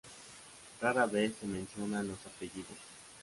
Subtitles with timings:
[0.81, 2.79] Rara vez se mencionan los apellidos.